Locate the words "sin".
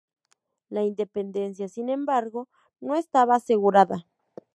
1.67-1.87